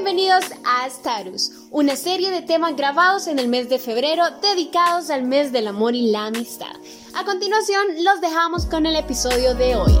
[0.00, 5.24] Bienvenidos a Starus, una serie de temas grabados en el mes de febrero dedicados al
[5.24, 6.70] mes del amor y la amistad.
[7.16, 9.92] A continuación, los dejamos con el episodio de hoy.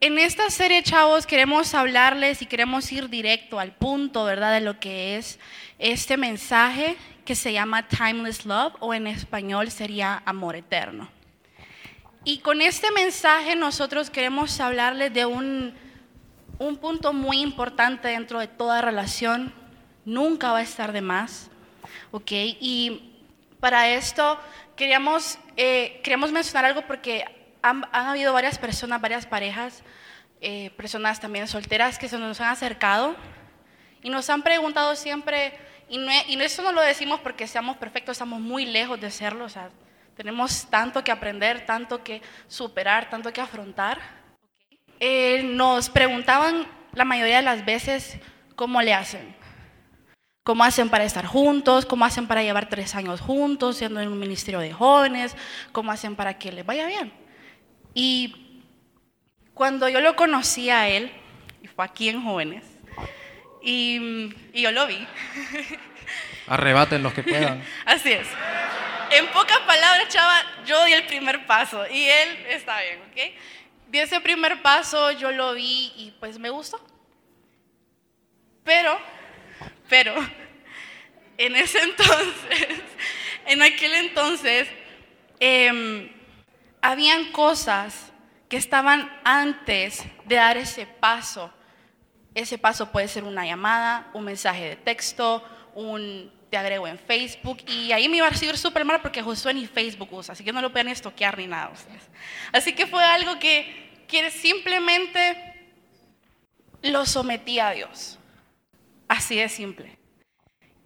[0.00, 4.78] En esta serie, chavos, queremos hablarles y queremos ir directo al punto, ¿verdad?, de lo
[4.80, 5.38] que es
[5.78, 11.17] este mensaje que se llama Timeless Love o en español sería amor eterno.
[12.28, 15.72] Y con este mensaje nosotros queremos hablarles de un,
[16.58, 19.50] un punto muy importante dentro de toda relación.
[20.04, 21.48] Nunca va a estar de más,
[22.10, 22.30] ¿ok?
[22.30, 23.14] Y
[23.60, 24.38] para esto
[24.76, 27.24] queríamos, eh, queríamos mencionar algo porque
[27.62, 29.82] han, habido varias personas, varias parejas,
[30.42, 33.16] eh, personas también solteras que se nos han acercado
[34.02, 35.54] y nos han preguntado siempre,
[35.88, 39.46] y, no, y eso no lo decimos porque seamos perfectos, estamos muy lejos de serlo,
[39.46, 39.70] o sea,
[40.18, 44.00] tenemos tanto que aprender, tanto que superar, tanto que afrontar.
[44.98, 48.18] Eh, nos preguntaban la mayoría de las veces
[48.56, 49.36] cómo le hacen.
[50.42, 51.86] ¿Cómo hacen para estar juntos?
[51.86, 55.36] ¿Cómo hacen para llevar tres años juntos, siendo en un ministerio de jóvenes?
[55.70, 57.12] ¿Cómo hacen para que les vaya bien?
[57.94, 58.64] Y
[59.54, 61.12] cuando yo lo conocí a él,
[61.62, 62.64] y fue aquí en jóvenes,
[63.62, 64.98] y, y yo lo vi.
[66.48, 67.62] Arrebaten los que puedan.
[67.86, 68.26] Así es
[69.10, 73.34] en pocas palabras, chava, yo di el primer paso y él está bien, ¿ok?
[73.88, 76.80] Di ese primer paso, yo lo vi y pues me gustó.
[78.64, 78.98] Pero,
[79.88, 80.14] pero,
[81.38, 82.82] en ese entonces,
[83.46, 84.68] en aquel entonces,
[85.40, 86.12] eh,
[86.82, 88.12] habían cosas
[88.48, 91.52] que estaban antes de dar ese paso.
[92.34, 95.42] Ese paso puede ser una llamada, un mensaje de texto,
[95.74, 99.54] un te agrego en Facebook y ahí me iba a recibir súper mal porque Josué
[99.54, 102.08] ni Facebook usa, así que no lo pueden estoquear ni nada ustedes.
[102.52, 105.70] Así que fue algo que, que simplemente
[106.82, 108.18] lo sometí a Dios,
[109.08, 109.98] así de simple.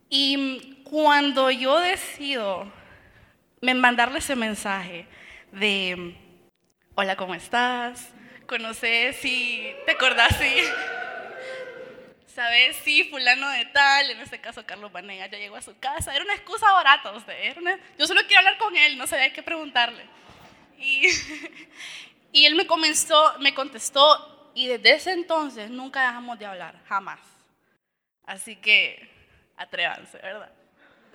[0.09, 2.71] Y cuando yo decido
[3.63, 5.07] mandarle ese mensaje
[5.53, 6.17] de,
[6.95, 8.11] hola, ¿cómo estás?
[8.47, 10.37] ¿Conoces y te acordás?
[10.37, 10.55] Sí.
[12.35, 12.77] ¿Sabes?
[12.85, 16.15] Sí, fulano de tal, en este caso Carlos Banega ya llegó a su casa.
[16.15, 17.35] Era una excusa barata, usted.
[17.99, 20.05] Yo solo quiero hablar con él, no sabía qué preguntarle.
[20.79, 21.07] Y,
[22.33, 27.21] y él me comenzó, me contestó y desde ese entonces nunca dejamos de hablar, jamás.
[28.27, 29.11] Así que
[29.57, 30.51] atrévanse, ¿verdad?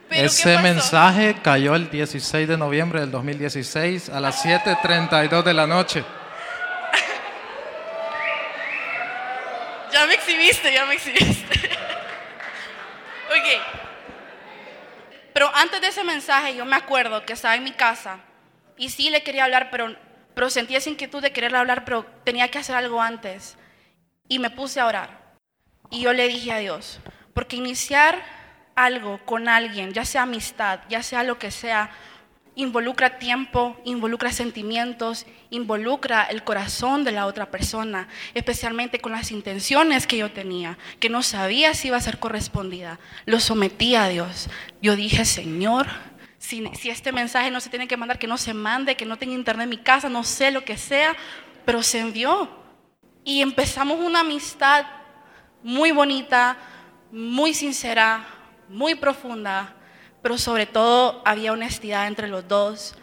[0.10, 6.04] Ese mensaje cayó el 16 de noviembre del 2016 a las 7.32 de la noche.
[9.98, 11.56] Ya me exhibiste, ya me exhibiste.
[13.32, 13.48] ok.
[15.34, 18.20] Pero antes de ese mensaje yo me acuerdo que estaba en mi casa
[18.78, 19.96] y sí le quería hablar, pero,
[20.36, 23.58] pero sentía esa inquietud de quererle hablar, pero tenía que hacer algo antes.
[24.28, 25.34] Y me puse a orar.
[25.90, 27.00] Y yo le dije a Dios,
[27.34, 28.22] porque iniciar
[28.76, 31.90] algo con alguien, ya sea amistad, ya sea lo que sea,
[32.58, 40.08] involucra tiempo, involucra sentimientos, involucra el corazón de la otra persona, especialmente con las intenciones
[40.08, 43.00] que yo tenía, que no sabía si iba a ser correspondida.
[43.26, 44.50] Lo sometí a Dios.
[44.82, 45.86] Yo dije, Señor,
[46.40, 49.18] si, si este mensaje no se tiene que mandar, que no se mande, que no
[49.18, 51.16] tenga internet en mi casa, no sé lo que sea,
[51.64, 52.50] pero se envió.
[53.24, 54.88] Y empezamos una amistad
[55.62, 56.58] muy bonita,
[57.12, 58.26] muy sincera,
[58.68, 59.77] muy profunda
[60.28, 62.98] pero sobre todo había honestidad entre los dos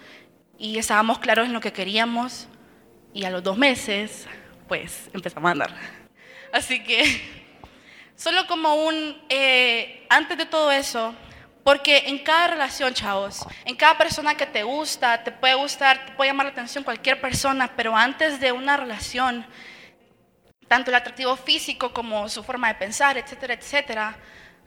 [0.58, 2.48] y estábamos claros en lo que queríamos
[3.14, 4.26] y a los dos meses,
[4.68, 5.74] pues empezamos a andar.
[6.52, 7.02] Así que,
[8.14, 11.14] solo como un, eh, antes de todo eso,
[11.62, 16.12] porque en cada relación, chavos, en cada persona que te gusta, te puede gustar, te
[16.12, 19.46] puede llamar la atención cualquier persona, pero antes de una relación,
[20.68, 24.14] tanto el atractivo físico como su forma de pensar, etcétera, etcétera,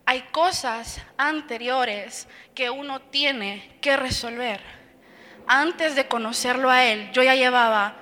[0.07, 4.62] hay cosas anteriores que uno tiene que resolver.
[5.45, 7.94] Antes de conocerlo a Él, yo ya llevaba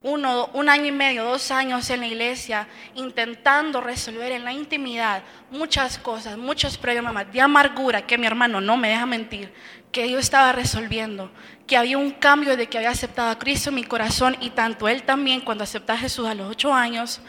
[0.00, 5.24] uno, un año y medio, dos años en la iglesia intentando resolver en la intimidad
[5.50, 9.52] muchas cosas, muchos problemas de amargura que mi hermano no me deja mentir,
[9.90, 11.32] que yo estaba resolviendo,
[11.66, 14.86] que había un cambio de que había aceptado a Cristo en mi corazón y tanto
[14.86, 17.20] él también cuando aceptó a Jesús a los ocho años,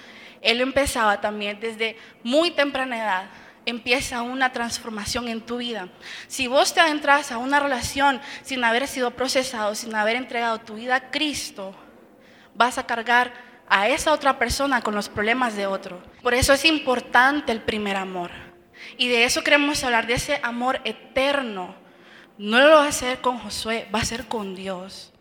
[0.41, 3.29] él empezaba también desde muy temprana edad
[3.69, 5.89] empieza una transformación en tu vida.
[6.27, 10.75] Si vos te adentras a una relación sin haber sido procesado, sin haber entregado tu
[10.75, 11.75] vida a Cristo,
[12.55, 13.33] vas a cargar
[13.69, 16.01] a esa otra persona con los problemas de otro.
[16.21, 18.31] Por eso es importante el primer amor.
[18.97, 21.75] Y de eso queremos hablar, de ese amor eterno.
[22.37, 25.13] No lo va a hacer con Josué, va a ser con Dios.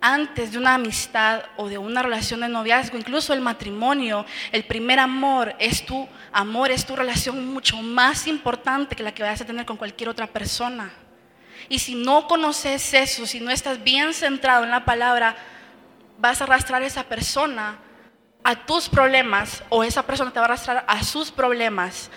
[0.00, 4.98] Antes de una amistad o de una relación de noviazgo, incluso el matrimonio, el primer
[4.98, 9.46] amor es tu amor, es tu relación mucho más importante que la que vayas a
[9.46, 10.92] tener con cualquier otra persona.
[11.68, 15.36] Y si no conoces eso, si no estás bien centrado en la palabra,
[16.18, 17.78] vas a arrastrar a esa persona
[18.44, 22.10] a tus problemas o esa persona te va a arrastrar a sus problemas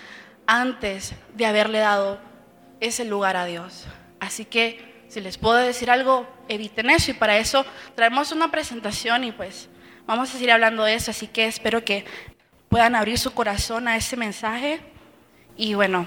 [0.46, 2.18] antes de haberle dado
[2.80, 3.86] ese lugar a Dios.
[4.20, 7.64] Así que si les puedo decir algo, eviten eso y para eso
[7.94, 9.68] traemos una presentación y pues
[10.06, 12.04] vamos a seguir hablando de eso, así que espero que
[12.68, 14.80] puedan abrir su corazón a ese mensaje
[15.56, 16.06] y bueno.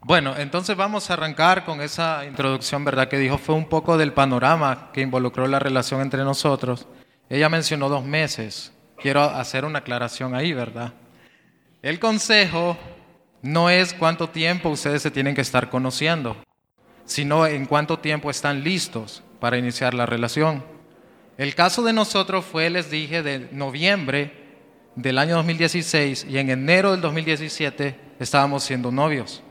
[0.00, 3.08] Bueno, entonces vamos a arrancar con esa introducción, ¿verdad?
[3.08, 6.86] Que dijo fue un poco del panorama que involucró la relación entre nosotros.
[7.30, 8.72] Ella mencionó dos meses.
[8.98, 10.92] Quiero hacer una aclaración ahí, ¿verdad?
[11.82, 12.76] El consejo
[13.42, 16.36] no es cuánto tiempo ustedes se tienen que estar conociendo,
[17.04, 20.64] sino en cuánto tiempo están listos para iniciar la relación.
[21.36, 24.32] El caso de nosotros fue, les dije, de noviembre
[24.94, 29.42] del año 2016 y en enero del 2017 estábamos siendo novios.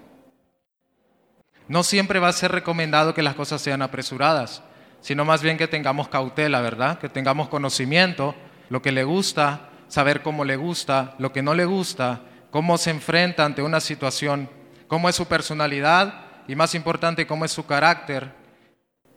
[1.68, 4.64] No siempre va a ser recomendado que las cosas sean apresuradas,
[5.02, 7.00] sino más bien que tengamos cautela, ¿verdad?
[7.00, 8.36] Que tengamos conocimiento,
[8.70, 12.22] lo que le gusta, saber cómo le gusta, lo que no le gusta
[12.54, 14.48] cómo se enfrenta ante una situación,
[14.88, 18.32] cómo es su personalidad y más importante, cómo es su carácter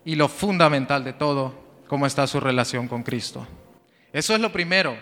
[0.04, 1.54] y lo fundamental de todo,
[1.88, 3.46] cómo está su relación con Cristo.
[4.12, 4.96] Eso es lo primero.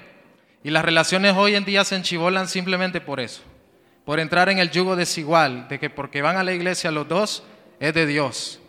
[0.62, 3.42] Y las relaciones hoy en día se enchivolan simplemente por eso,
[4.06, 7.44] por entrar en el yugo desigual, de que porque van a la iglesia los dos,
[7.80, 8.60] es de Dios.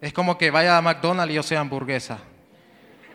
[0.00, 2.18] Es como que vaya a McDonald's y yo sea hamburguesa.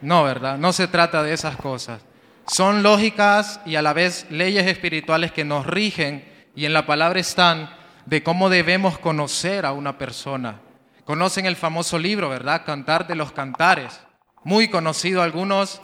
[0.02, 0.58] No, ¿verdad?
[0.58, 2.02] No se trata de esas cosas.
[2.48, 7.20] Son lógicas y a la vez leyes espirituales que nos rigen y en la palabra
[7.20, 7.70] están
[8.10, 10.60] de cómo debemos conocer a una persona.
[11.06, 12.66] Conocen el famoso libro, ¿verdad?
[12.66, 14.02] Cantar de los cantares.
[14.44, 15.80] Muy conocido algunos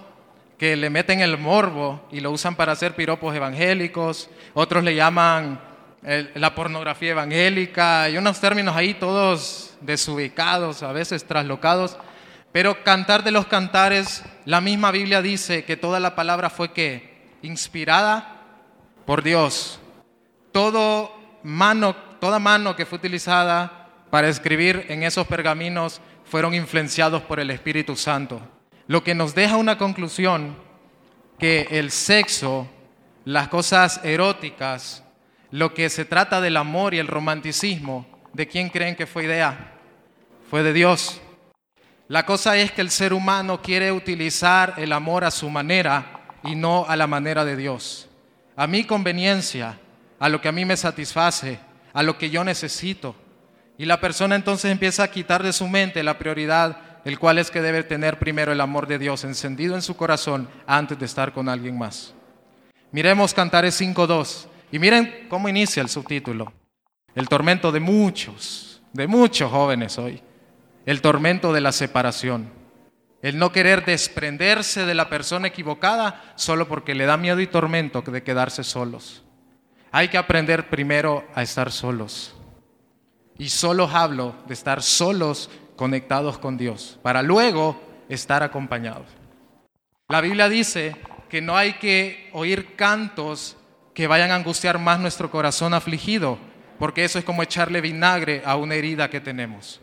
[0.57, 5.60] que le meten el morbo y lo usan para hacer piropos evangélicos, otros le llaman
[6.33, 11.95] la pornografía evangélica y unos términos ahí todos desubicados, a veces traslocados.
[12.51, 17.38] Pero cantar de los cantares, la misma Biblia dice que toda la palabra fue que
[17.44, 18.42] inspirada
[19.06, 19.80] por Dios.
[20.51, 21.13] Todo
[21.45, 27.51] mano, toda mano que fue utilizada para escribir en esos pergaminos fueron influenciados por el
[27.51, 28.41] Espíritu Santo.
[28.88, 30.56] Lo que nos deja una conclusión
[31.39, 32.67] que el sexo,
[33.25, 35.03] las cosas eróticas,
[35.51, 39.73] lo que se trata del amor y el romanticismo, ¿de quién creen que fue idea?
[40.50, 41.21] Fue de Dios.
[42.07, 46.56] La cosa es que el ser humano quiere utilizar el amor a su manera y
[46.56, 48.07] no a la manera de Dios.
[48.56, 49.79] A mi conveniencia,
[50.19, 51.59] a lo que a mí me satisface,
[51.95, 53.15] a lo que yo necesito.
[53.80, 57.50] Y la persona entonces empieza a quitar de su mente la prioridad, el cual es
[57.50, 61.33] que debe tener primero el amor de Dios encendido en su corazón antes de estar
[61.33, 62.13] con alguien más.
[62.92, 66.53] Miremos Cantares 5.2 y miren cómo inicia el subtítulo.
[67.15, 70.21] El tormento de muchos, de muchos jóvenes hoy
[70.86, 72.51] el tormento de la separación,
[73.21, 78.01] el no querer desprenderse de la persona equivocada solo porque le da miedo y tormento
[78.01, 79.25] de quedarse solos.
[79.95, 82.36] Hay que aprender primero a estar solos.
[83.38, 89.08] Y solo hablo de estar solos conectados con Dios, para luego estar acompañados.
[90.10, 90.98] La Biblia dice
[91.29, 93.55] que no hay que oír cantos
[93.93, 96.39] que vayan a angustiar más nuestro corazón afligido,
[96.77, 99.79] porque eso es como echarle vinagre a una herida que tenemos.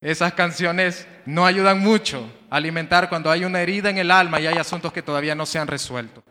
[0.00, 4.48] Esas canciones no ayudan mucho a alimentar cuando hay una herida en el alma y
[4.48, 6.24] hay asuntos que todavía no se han resuelto.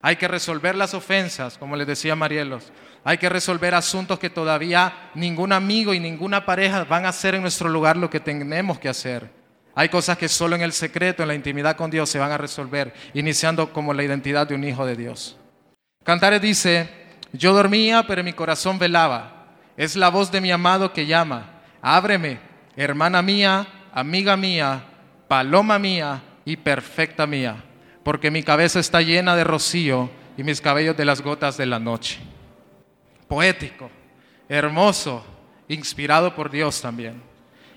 [0.00, 2.72] Hay que resolver las ofensas, como les decía Marielos.
[3.04, 7.42] Hay que resolver asuntos que todavía ningún amigo y ninguna pareja van a hacer en
[7.42, 9.30] nuestro lugar lo que tenemos que hacer.
[9.74, 12.38] Hay cosas que solo en el secreto, en la intimidad con Dios se van a
[12.38, 15.36] resolver, iniciando como la identidad de un hijo de Dios.
[16.02, 16.88] Cantares dice,
[17.32, 19.48] yo dormía, pero mi corazón velaba.
[19.76, 21.60] Es la voz de mi amado que llama.
[21.82, 22.40] Ábreme,
[22.74, 24.84] hermana mía, amiga mía,
[25.28, 27.64] paloma mía y perfecta mía,
[28.06, 30.08] porque mi cabeza está llena de rocío
[30.38, 32.20] y mis cabellos de las gotas de la noche.
[33.26, 33.90] Poético,
[34.48, 35.26] hermoso,
[35.66, 37.20] inspirado por Dios también.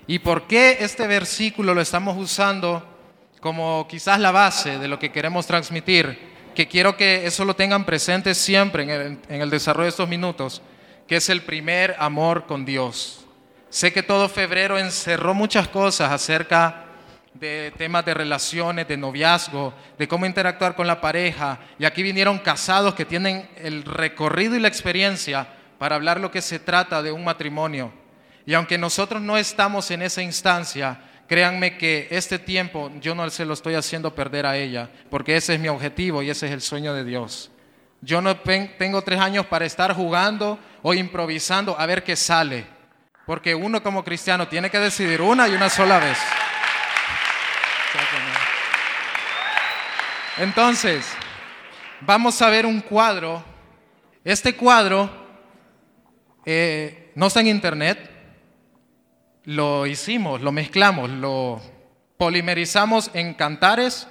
[0.06, 2.86] ¿Y por qué este versículo lo estamos usando
[3.40, 6.16] como quizás la base de lo que queremos transmitir?
[6.54, 10.62] Que quiero que eso lo tengan presente siempre en el, desarrollo de estos minutos,
[11.08, 13.26] que es el primer amor con Dios.
[13.68, 16.84] Sé que todo febrero encerró muchas cosas acerca
[17.34, 21.60] de temas de relaciones, de noviazgo, de cómo interactuar con la pareja.
[21.78, 25.46] Y aquí vinieron casados que tienen el recorrido y la experiencia
[25.78, 27.92] para hablar lo que se trata de un matrimonio.
[28.46, 33.44] Y aunque nosotros no estamos en esa instancia, créanme que este tiempo yo no se
[33.44, 36.60] lo estoy haciendo perder a ella, porque ese es mi objetivo y ese es el
[36.60, 37.50] sueño de Dios.
[38.00, 42.66] Yo no tengo tres años para estar jugando o improvisando a ver qué sale,
[43.26, 46.18] porque uno como cristiano tiene que decidir una y una sola vez.
[50.40, 51.04] Entonces,
[52.00, 53.44] vamos a ver un cuadro.
[54.24, 55.10] Este cuadro
[56.46, 58.10] eh, no está en internet,
[59.44, 61.60] lo hicimos, lo mezclamos, lo
[62.16, 64.08] polimerizamos en cantares,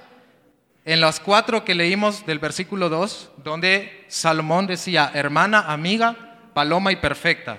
[0.84, 6.96] en las cuatro que leímos del versículo 2, donde Salomón decía, hermana, amiga, paloma y
[6.96, 7.58] perfecta.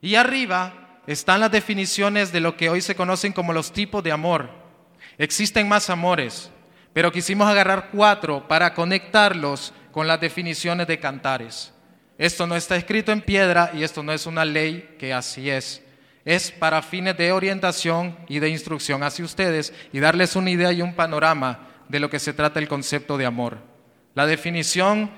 [0.00, 4.12] Y arriba están las definiciones de lo que hoy se conocen como los tipos de
[4.12, 4.48] amor.
[5.18, 6.50] Existen más amores,
[6.98, 11.72] pero quisimos agarrar cuatro para conectarlos con las definiciones de cantares.
[12.18, 15.80] Esto no está escrito en piedra y esto no es una ley que así es.
[16.24, 20.82] Es para fines de orientación y de instrucción hacia ustedes y darles una idea y
[20.82, 23.58] un panorama de lo que se trata el concepto de amor.
[24.16, 25.08] La definición,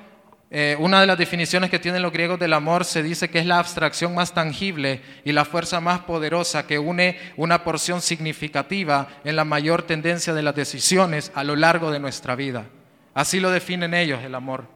[0.52, 3.46] eh, una de las definiciones que tienen los griegos del amor se dice que es
[3.46, 9.36] la abstracción más tangible y la fuerza más poderosa que une una porción significativa en
[9.36, 12.66] la mayor tendencia de las decisiones a lo largo de nuestra vida.
[13.14, 14.66] Así lo definen ellos el amor.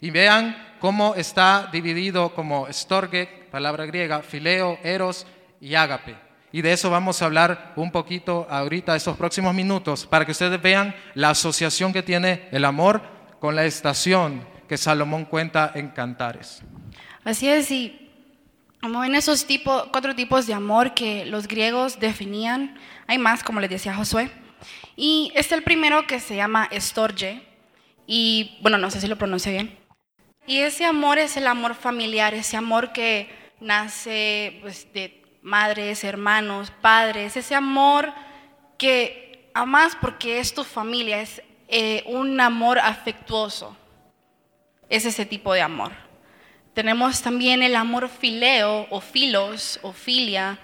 [0.00, 5.28] Y vean cómo está dividido como storge, palabra griega, fileo, eros
[5.60, 6.16] y ágape.
[6.50, 10.60] Y de eso vamos a hablar un poquito ahorita, estos próximos minutos, para que ustedes
[10.60, 13.00] vean la asociación que tiene el amor
[13.38, 16.62] con la estación que Salomón cuenta en Cantares.
[17.24, 18.08] Así es, y
[18.80, 23.58] como ven esos tipos, cuatro tipos de amor que los griegos definían, hay más, como
[23.58, 24.30] les decía Josué.
[24.94, 27.42] Y este es el primero que se llama estorge,
[28.06, 29.76] y bueno, no sé si lo pronuncio bien.
[30.46, 36.72] Y ese amor es el amor familiar, ese amor que nace pues, de madres, hermanos,
[36.80, 38.12] padres, ese amor
[38.78, 43.76] que amas porque es tu familia, es eh, un amor afectuoso.
[44.90, 45.92] Es ese tipo de amor.
[46.74, 50.58] Tenemos también el amor fileo o filos o filia,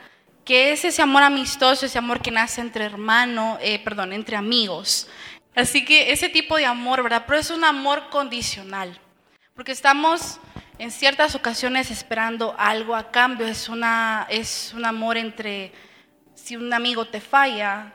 [0.45, 5.09] que es ese amor amistoso, ese amor que nace entre hermanos, eh, perdón, entre amigos.
[5.55, 7.25] Así que ese tipo de amor, ¿verdad?
[7.27, 9.01] Pero es un amor condicional,
[9.55, 10.39] porque estamos
[10.79, 13.47] en ciertas ocasiones esperando algo a cambio.
[13.47, 15.73] Es, una, es un amor entre,
[16.35, 17.95] si un amigo te falla,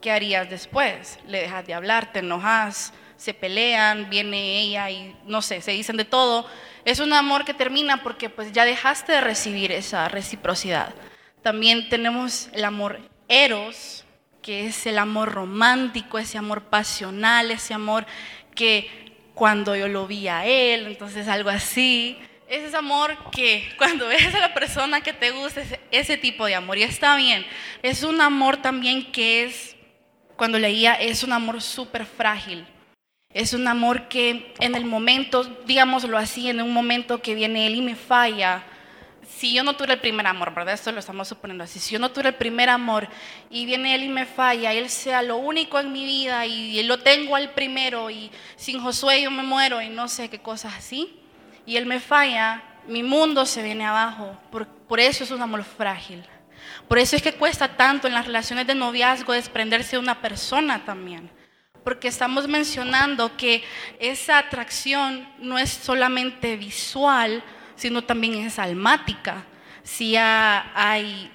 [0.00, 1.18] ¿qué harías después?
[1.26, 5.96] Le dejas de hablar, te enojas, se pelean, viene ella y no sé, se dicen
[5.96, 6.44] de todo.
[6.84, 10.92] Es un amor que termina porque pues ya dejaste de recibir esa reciprocidad.
[11.40, 12.98] También tenemos el amor
[13.28, 14.04] eros,
[14.42, 18.06] que es el amor romántico, ese amor pasional, ese amor
[18.56, 18.90] que
[19.34, 22.18] cuando yo lo vi a él, entonces algo así.
[22.48, 26.44] Es ese amor que cuando ves a la persona que te gusta, es ese tipo
[26.46, 26.76] de amor.
[26.76, 27.46] Y está bien.
[27.84, 29.76] Es un amor también que es,
[30.36, 32.66] cuando leía, es un amor súper frágil.
[33.34, 37.76] Es un amor que en el momento, digámoslo así, en un momento que viene él
[37.76, 38.62] y me falla,
[39.26, 40.74] si yo no tuve el primer amor, ¿verdad?
[40.74, 41.78] Esto lo estamos suponiendo así.
[41.78, 43.08] Si yo no tuve el primer amor
[43.50, 46.98] y viene él y me falla, él sea lo único en mi vida y lo
[46.98, 51.18] tengo al primero y sin Josué yo me muero y no sé qué cosas así,
[51.64, 54.36] y él me falla, mi mundo se viene abajo.
[54.50, 56.22] Por, por eso es un amor frágil.
[56.88, 60.84] Por eso es que cuesta tanto en las relaciones de noviazgo desprenderse de una persona
[60.84, 61.30] también.
[61.84, 63.64] Porque estamos mencionando que
[63.98, 67.42] esa atracción no es solamente visual,
[67.74, 69.44] sino también es almática.
[69.82, 71.30] Si hay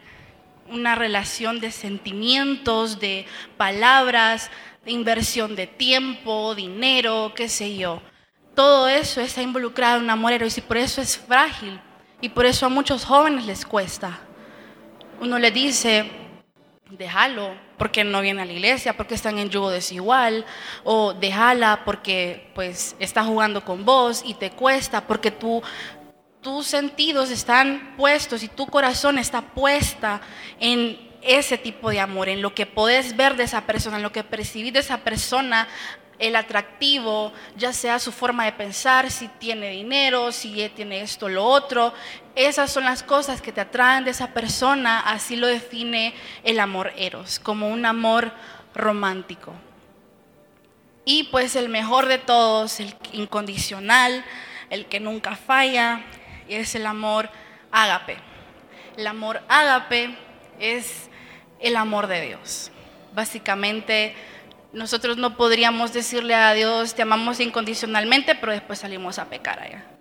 [0.70, 3.26] una relación de sentimientos, de
[3.58, 4.50] palabras,
[4.86, 8.02] de inversión de tiempo, dinero, qué sé yo.
[8.56, 11.80] Todo eso está involucrado en un amor y por eso es frágil
[12.22, 14.20] y por eso a muchos jóvenes les cuesta.
[15.20, 16.10] Uno le dice,
[16.92, 20.46] déjalo porque no viene a la iglesia, porque están en yugo desigual,
[20.84, 25.62] o déjala porque pues está jugando con vos y te cuesta, porque tú
[26.42, 30.22] tus sentidos están puestos y tu corazón está puesta
[30.60, 34.12] en ese tipo de amor, en lo que podés ver de esa persona, en lo
[34.12, 35.68] que percibís de esa persona,
[36.20, 41.44] el atractivo, ya sea su forma de pensar, si tiene dinero, si tiene esto, lo
[41.44, 41.94] otro.
[42.38, 46.14] Esas son las cosas que te atraen de esa persona, así lo define
[46.44, 48.32] el amor eros, como un amor
[48.76, 49.56] romántico.
[51.04, 54.24] Y pues el mejor de todos, el incondicional,
[54.70, 56.04] el que nunca falla,
[56.48, 57.32] es el amor
[57.72, 58.18] ágape.
[58.98, 60.16] El amor ágape
[60.60, 61.10] es
[61.60, 62.72] el amor de Dios.
[63.16, 64.14] Básicamente,
[64.74, 69.97] nosotros no podríamos decirle a Dios, te amamos incondicionalmente, pero después salimos a pecar allá.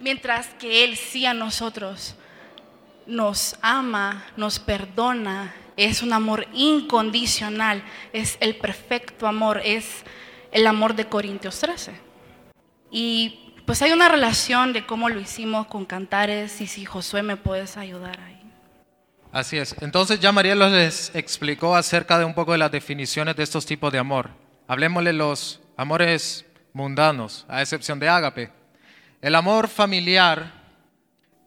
[0.00, 2.14] Mientras que Él sí a nosotros
[3.06, 7.82] nos ama, nos perdona es un amor incondicional,
[8.12, 10.04] es el perfecto amor, es
[10.50, 11.92] el amor de Corintios 13.
[12.90, 17.36] Y pues hay una relación de cómo lo hicimos con cantares y si Josué me
[17.36, 18.38] puedes ayudar ahí.
[19.32, 19.74] Así es.
[19.80, 23.90] Entonces ya María les explicó acerca de un poco de las definiciones de estos tipos
[23.90, 24.30] de amor.
[24.68, 26.44] Hablemosle los amores
[26.74, 28.52] mundanos, a excepción de ágape.
[29.22, 30.52] El amor familiar,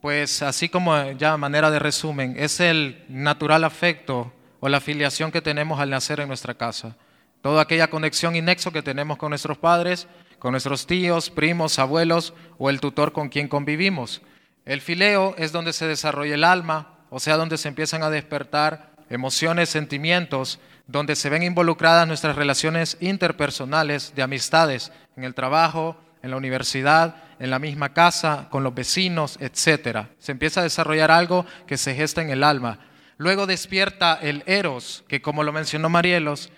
[0.00, 5.42] pues así como ya manera de resumen, es el natural afecto o la filiación que
[5.42, 6.96] tenemos al nacer en nuestra casa.
[7.42, 12.32] Toda aquella conexión y nexo que tenemos con nuestros padres, con nuestros tíos, primos, abuelos
[12.56, 14.22] o el tutor con quien convivimos.
[14.64, 18.92] El fileo es donde se desarrolla el alma, o sea, donde se empiezan a despertar
[19.10, 26.30] emociones, sentimientos, donde se ven involucradas nuestras relaciones interpersonales de amistades en el trabajo, en
[26.30, 30.06] la universidad, en la misma casa, con los vecinos, etc.
[30.18, 32.78] Se empieza a desarrollar algo que se gesta en el alma.
[33.18, 36.50] Luego despierta el eros, que como lo mencionó Marielos,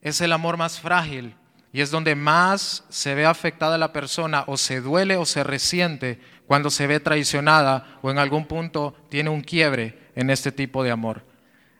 [0.00, 1.34] es el amor más frágil
[1.72, 6.18] y es donde más se ve afectada la persona o se duele o se resiente
[6.46, 10.90] cuando se ve traicionada o en algún punto tiene un quiebre en este tipo de
[10.90, 11.24] amor.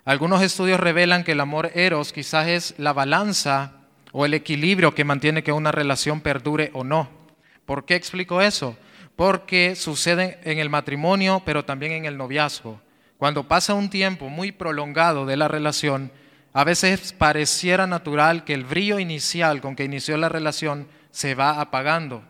[0.05, 3.73] Algunos estudios revelan que el amor eros quizás es la balanza
[4.13, 7.18] o el equilibrio que mantiene que una relación perdure o no.
[7.69, 8.79] ¿Por qué explico eso?
[9.15, 12.81] Porque sucede en el matrimonio, pero también en el noviazgo.
[13.19, 16.11] Cuando pasa un tiempo muy prolongado de la relación,
[16.55, 21.61] a veces pareciera natural que el brillo inicial con que inició la relación se va
[21.61, 22.23] apagando.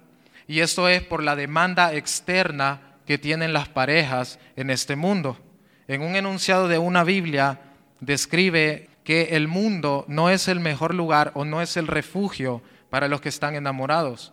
[0.48, 5.38] Y esto es por la demanda externa que tienen las parejas en este mundo.
[5.86, 7.60] En un enunciado de una Biblia
[8.00, 13.06] describe que el mundo no es el mejor lugar o no es el refugio para
[13.06, 14.32] los que están enamorados.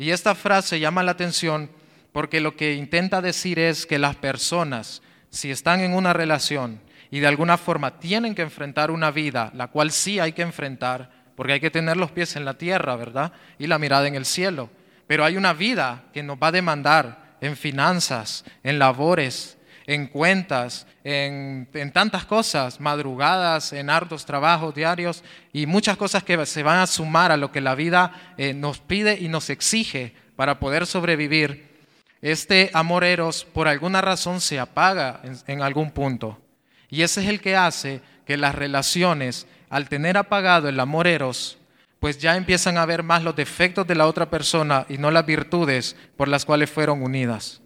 [0.00, 1.70] Y esta frase llama la atención
[2.12, 6.80] porque lo que intenta decir es que las personas, si están en una relación
[7.10, 11.10] y de alguna forma tienen que enfrentar una vida, la cual sí hay que enfrentar,
[11.36, 13.34] porque hay que tener los pies en la tierra, ¿verdad?
[13.58, 14.70] Y la mirada en el cielo.
[15.06, 19.58] Pero hay una vida que nos va a demandar en finanzas, en labores,
[19.90, 26.62] en cuentas, en, tantas cosas, madrugadas, en hartos trabajos diarios y muchas cosas que se
[26.62, 30.60] van a sumar a lo que la vida eh, nos pide y nos exige para
[30.60, 31.70] poder sobrevivir.
[32.22, 36.40] Este amor eros por alguna razón se apaga en algún punto.
[36.88, 41.58] Y ese es el que hace que las relaciones, al tener apagado el amor eros,
[41.98, 45.26] pues ya empiezan a ver más los defectos de la otra persona y no las
[45.26, 47.60] virtudes por las cuales fueron unidas.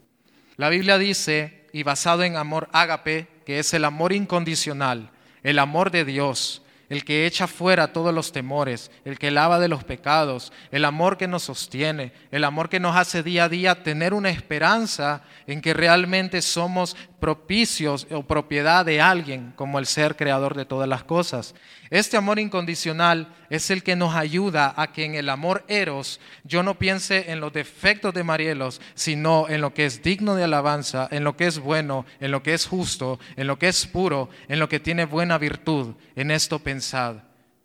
[0.57, 5.11] La Biblia dice y basado en amor ágape, que es el amor incondicional,
[5.43, 9.67] el amor de Dios, el que echa fuera todos los temores, el que lava de
[9.67, 13.83] los pecados, el amor que nos sostiene, el amor que nos hace día a día
[13.83, 20.15] tener una esperanza en que realmente somos propicios o propiedad de alguien como el ser
[20.15, 21.55] creador de todas las cosas.
[21.89, 26.63] Este amor incondicional es el que nos ayuda a que en el amor eros yo
[26.63, 31.09] no piense en los defectos de Marielos, sino en lo que es digno de alabanza,
[31.11, 34.29] en lo que es bueno, en lo que es justo, en lo que es puro,
[34.49, 35.95] en lo que tiene buena virtud.
[36.17, 37.17] En esto pensad.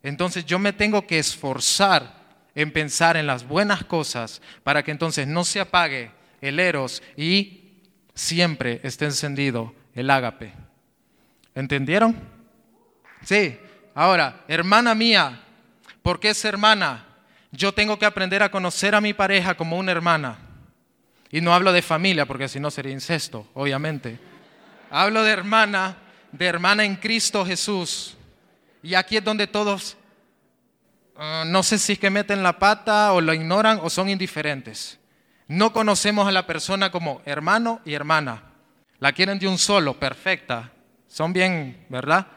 [0.03, 2.15] Entonces yo me tengo que esforzar
[2.55, 7.58] en pensar en las buenas cosas para que entonces no se apague el eros y
[8.19, 10.53] siempre esté encendido el ágape.
[11.55, 12.19] ¿Entendieron?
[13.23, 13.57] Sí.
[13.95, 15.41] Ahora, hermana mía,
[16.01, 17.05] ¿por qué es hermana?
[17.51, 20.37] Yo tengo que aprender a conocer a mi pareja como una hermana.
[21.31, 24.19] Y no hablo de familia, porque si no sería incesto, obviamente.
[24.91, 25.97] Hablo de hermana,
[26.31, 28.17] de hermana en Cristo Jesús.
[28.83, 29.95] Y aquí es donde todos,
[31.15, 34.99] ah, no sé si es que meten la pata o lo ignoran o son indiferentes.
[35.49, 38.43] No conocemos a la persona como hermano y hermana.
[38.99, 40.71] La quieren de un solo, perfecta.
[41.07, 42.27] Son bien, ¿verdad?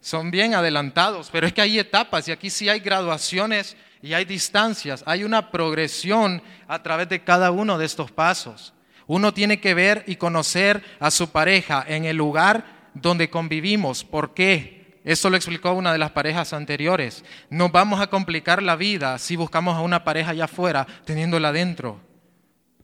[0.00, 4.24] Son bien adelantados, pero es que hay etapas y aquí sí hay graduaciones y hay
[4.24, 5.02] distancias.
[5.04, 8.72] Hay una progresión a través de cada uno de estos pasos.
[9.08, 14.04] Uno tiene que ver y conocer a su pareja en el lugar donde convivimos.
[14.04, 15.00] ¿Por qué?
[15.04, 17.24] Eso lo explicó una de las parejas anteriores.
[17.50, 22.13] Nos vamos a complicar la vida si buscamos a una pareja allá afuera teniéndola dentro.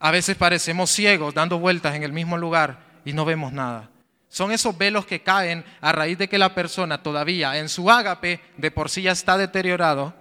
[0.00, 3.90] A veces parecemos ciegos dando vueltas en el mismo lugar y no vemos nada.
[4.28, 8.40] Son esos velos que caen a raíz de que la persona todavía en su ágape
[8.56, 10.14] de por sí ya está deteriorado,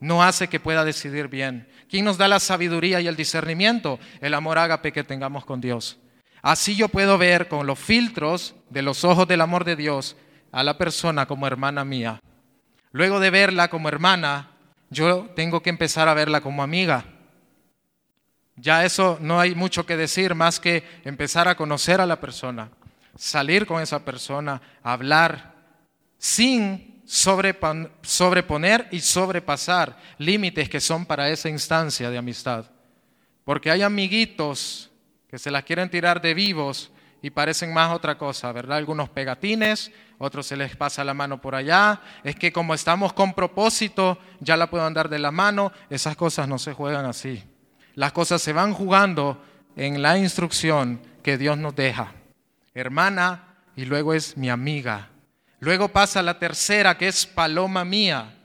[0.00, 1.68] no hace que pueda decidir bien.
[1.90, 3.98] ¿Quién nos da la sabiduría y el discernimiento?
[4.20, 5.98] El amor ágape que tengamos con Dios.
[6.40, 10.16] Así yo puedo ver con los filtros de los ojos del amor de Dios
[10.52, 12.20] a la persona como hermana mía.
[12.92, 14.52] Luego de verla como hermana,
[14.88, 17.04] yo tengo que empezar a verla como amiga.
[18.60, 22.70] Ya eso no hay mucho que decir más que empezar a conocer a la persona,
[23.16, 25.54] salir con esa persona, hablar,
[26.18, 32.66] sin sobreponer y sobrepasar límites que son para esa instancia de amistad.
[33.44, 34.90] Porque hay amiguitos
[35.30, 36.90] que se las quieren tirar de vivos
[37.22, 38.76] y parecen más otra cosa, ¿verdad?
[38.78, 42.00] Algunos pegatines, otros se les pasa la mano por allá.
[42.24, 45.72] Es que como estamos con propósito, ya la puedo andar de la mano.
[45.90, 47.42] Esas cosas no se juegan así.
[47.98, 49.42] Las cosas se van jugando
[49.74, 52.12] en la instrucción que Dios nos deja.
[52.72, 55.08] Hermana, y luego es mi amiga.
[55.58, 58.36] Luego pasa la tercera, que es paloma mía.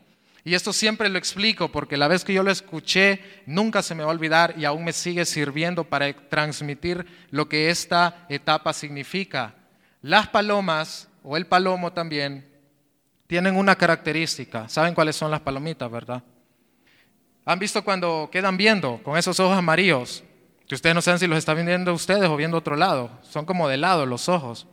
[0.44, 4.02] Y esto siempre lo explico porque la vez que yo lo escuché nunca se me
[4.02, 9.54] va a olvidar y aún me sigue sirviendo para transmitir lo que esta etapa significa.
[10.02, 12.50] Las palomas o el palomo también,
[13.28, 14.68] tienen una característica.
[14.68, 16.24] ¿Saben cuáles son las palomitas, verdad?
[17.46, 20.24] ¿Han visto cuando quedan viendo con esos ojos amarillos?
[20.68, 23.12] Que ustedes no saben si los están viendo ustedes o viendo otro lado.
[23.22, 24.66] Son como de lado los ojos.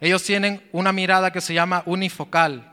[0.00, 2.72] Ellos tienen una mirada que se llama unifocal,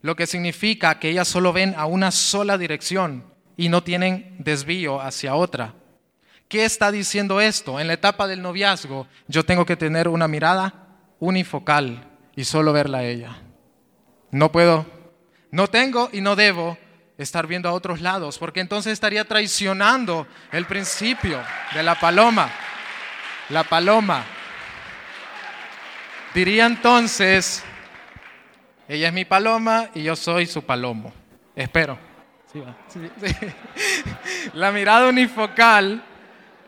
[0.00, 3.24] lo que significa que ellas solo ven a una sola dirección
[3.56, 5.74] y no tienen desvío hacia otra.
[6.48, 7.80] ¿Qué está diciendo esto?
[7.80, 10.86] En la etapa del noviazgo yo tengo que tener una mirada
[11.18, 13.42] unifocal y solo verla a ella.
[14.30, 14.86] No puedo,
[15.50, 16.78] no tengo y no debo
[17.18, 21.42] estar viendo a otros lados, porque entonces estaría traicionando el principio
[21.74, 22.50] de la paloma.
[23.48, 24.24] La paloma.
[26.34, 27.64] Diría entonces,
[28.88, 31.12] ella es mi paloma y yo soy su palomo.
[31.54, 31.98] Espero.
[34.54, 36.02] La mirada unifocal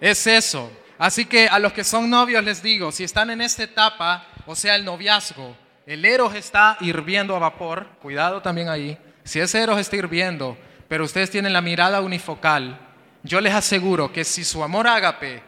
[0.00, 0.70] es eso.
[0.98, 4.56] Así que a los que son novios les digo, si están en esta etapa, o
[4.56, 5.56] sea, el noviazgo,
[5.86, 10.56] el eros está hirviendo a vapor, cuidado también ahí, si ese eros está hirviendo,
[10.88, 12.80] pero ustedes tienen la mirada unifocal,
[13.22, 15.42] yo les aseguro que si su amor ágape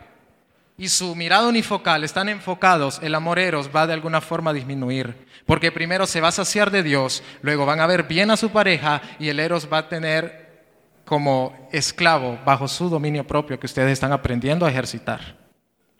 [0.76, 5.26] y su mirada unifocal están enfocados, el amor eros va de alguna forma a disminuir.
[5.46, 8.50] Porque primero se va a saciar de Dios, luego van a ver bien a su
[8.50, 10.66] pareja y el eros va a tener
[11.06, 15.38] como esclavo bajo su dominio propio que ustedes están aprendiendo a ejercitar.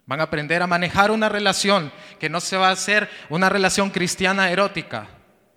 [0.05, 3.89] Van a aprender a manejar una relación que no se va a hacer una relación
[3.89, 5.07] cristiana erótica.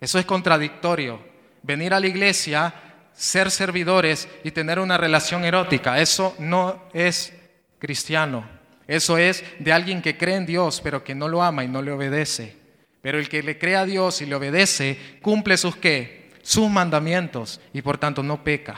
[0.01, 1.34] Eso es contradictorio.
[1.65, 2.75] Venir a la iglesia,
[3.11, 7.33] ser servidores y tener una relación erótica, eso no es
[7.79, 8.47] cristiano.
[8.87, 11.81] Eso es de alguien que cree en Dios, pero que no lo ama y no
[11.81, 12.55] le obedece.
[13.01, 16.29] Pero el que le cree a Dios y le obedece, cumple sus qué?
[16.43, 18.75] Sus mandamientos y por tanto no peca.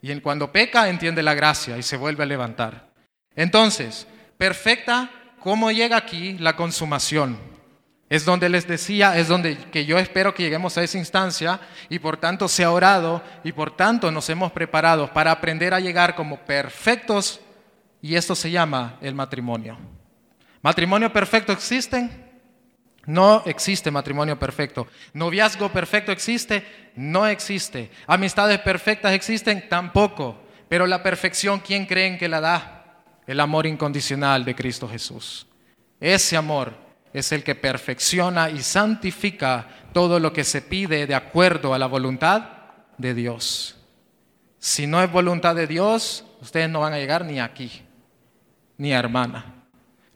[0.00, 2.88] Y en cuando peca entiende la gracia y se vuelve a levantar.
[3.36, 4.06] Entonces,
[4.38, 5.10] perfecta,
[5.40, 7.36] ¿cómo llega aquí la consumación?
[8.08, 11.98] Es donde les decía, es donde que yo espero que lleguemos a esa instancia y
[11.98, 16.14] por tanto se ha orado y por tanto nos hemos preparado para aprender a llegar
[16.14, 17.40] como perfectos
[18.02, 19.78] y esto se llama el matrimonio.
[20.60, 22.30] ¿Matrimonio perfecto existen?
[23.06, 24.86] No existe matrimonio perfecto.
[25.12, 26.64] ¿Noviazgo perfecto existe?
[26.96, 27.90] No existe.
[28.06, 29.68] ¿Amistades perfectas existen?
[29.68, 30.40] Tampoco.
[30.68, 32.84] Pero la perfección, ¿quién creen que la da?
[33.26, 35.46] el amor incondicional de Cristo Jesús.
[36.00, 36.74] Ese amor
[37.14, 41.86] es el que perfecciona y santifica todo lo que se pide de acuerdo a la
[41.86, 42.42] voluntad
[42.98, 43.76] de Dios.
[44.58, 47.82] Si no es voluntad de Dios, ustedes no van a llegar ni aquí,
[48.76, 49.64] ni a hermana.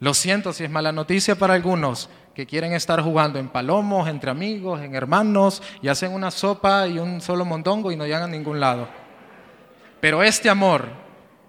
[0.00, 4.32] Lo siento si es mala noticia para algunos que quieren estar jugando en palomos, entre
[4.32, 8.28] amigos, en hermanos, y hacen una sopa y un solo mondongo y no llegan a
[8.28, 8.88] ningún lado.
[10.00, 10.88] Pero este amor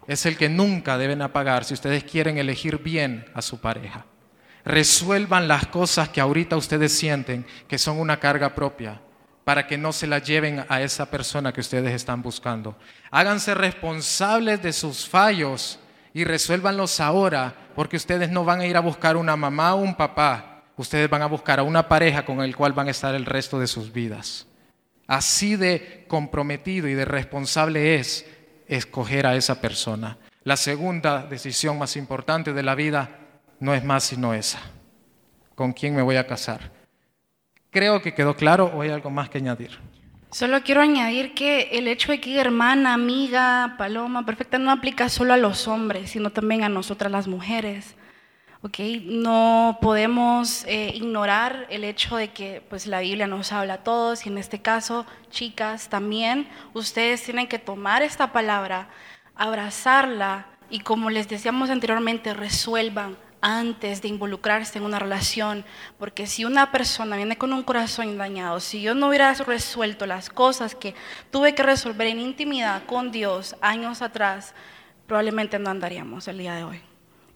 [0.07, 4.05] es el que nunca deben apagar si ustedes quieren elegir bien a su pareja.
[4.65, 9.01] Resuelvan las cosas que ahorita ustedes sienten que son una carga propia
[9.43, 12.77] para que no se la lleven a esa persona que ustedes están buscando.
[13.09, 15.79] Háganse responsables de sus fallos
[16.13, 19.95] y resuélvanlos ahora, porque ustedes no van a ir a buscar una mamá o un
[19.95, 23.25] papá, ustedes van a buscar a una pareja con el cual van a estar el
[23.25, 24.45] resto de sus vidas.
[25.07, 28.27] Así de comprometido y de responsable es
[28.67, 30.17] escoger a esa persona.
[30.43, 33.18] La segunda decisión más importante de la vida
[33.59, 34.59] no es más sino esa.
[35.55, 36.71] ¿Con quién me voy a casar?
[37.71, 39.77] Creo que quedó claro o hay algo más que añadir.
[40.31, 45.33] Solo quiero añadir que el hecho de que hermana, amiga, paloma, perfecta, no aplica solo
[45.33, 47.95] a los hombres, sino también a nosotras las mujeres.
[48.61, 53.83] Okay, no podemos eh, ignorar el hecho de que pues, la Biblia nos habla a
[53.83, 58.89] todos y en este caso, chicas, también ustedes tienen que tomar esta palabra,
[59.33, 65.65] abrazarla y como les decíamos anteriormente, resuelvan antes de involucrarse en una relación,
[65.97, 70.29] porque si una persona viene con un corazón dañado, si yo no hubiera resuelto las
[70.29, 70.95] cosas que
[71.31, 74.53] tuve que resolver en intimidad con Dios años atrás,
[75.07, 76.81] probablemente no andaríamos el día de hoy.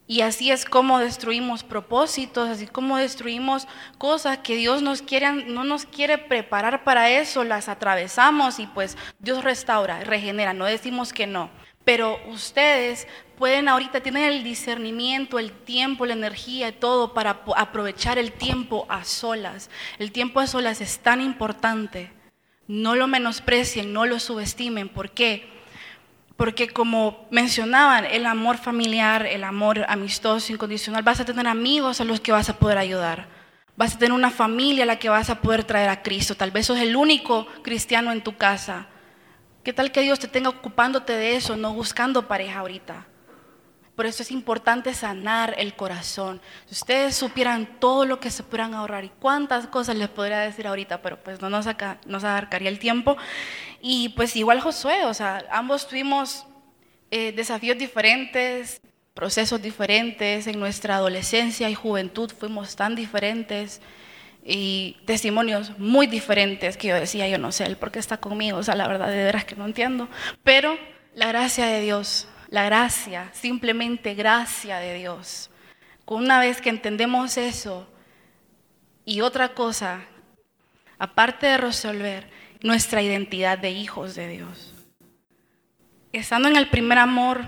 [0.06, 6.18] Y así es como destruimos propósitos, así como destruimos cosas que Dios no nos quiere
[6.18, 11.50] preparar para eso, las atravesamos y pues Dios restaura, regenera, no decimos que no.
[11.86, 13.08] Pero ustedes
[13.44, 19.04] pueden ahorita, tienen el discernimiento, el tiempo, la energía todo para aprovechar el tiempo a
[19.04, 19.70] solas.
[20.00, 22.10] El tiempo a solas es tan importante.
[22.70, 24.88] No lo menosprecien, no lo subestimen.
[24.88, 25.46] ¿Por qué?
[26.38, 32.06] Porque como mencionaban, el amor familiar, el amor amistoso, incondicional, vas a tener amigos a
[32.06, 33.28] los que vas a poder ayudar.
[33.76, 36.36] Vas a tener una familia a la que vas a poder traer a Cristo.
[36.36, 38.88] Tal vez sos el único cristiano en tu casa.
[39.66, 43.08] ¿Qué tal que Dios te tenga ocupándote de eso, no buscando pareja ahorita?
[43.96, 46.42] Por eso es importante sanar el corazón.
[46.66, 50.66] Si ustedes supieran todo lo que se pudieran ahorrar y cuántas cosas les podría decir
[50.66, 53.18] ahorita, pero pues no nos, acá, nos abarcaría el tiempo.
[53.82, 56.48] Y pues igual Josué, o sea, ambos tuvimos
[57.12, 58.82] eh, desafíos diferentes,
[59.14, 63.80] procesos diferentes en nuestra adolescencia y juventud, fuimos tan diferentes
[64.44, 68.58] y testimonios muy diferentes que yo decía, yo no sé, él por qué está conmigo,
[68.58, 70.10] o sea, la verdad de veras que no entiendo,
[70.44, 70.78] pero
[71.14, 75.50] la gracia de Dios la gracia, simplemente gracia de Dios.
[76.06, 77.92] Una vez que entendemos eso,
[79.06, 80.02] y otra cosa,
[81.00, 82.30] aparte de resolver
[82.62, 84.72] nuestra identidad de hijos de Dios.
[86.12, 87.42] Estando en el primer amor